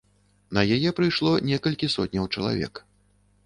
[0.57, 2.85] На яе прыйшло некалькі сотняў чалавек.